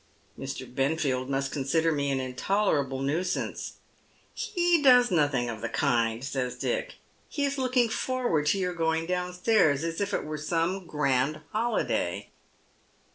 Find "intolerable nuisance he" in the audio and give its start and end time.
2.19-4.81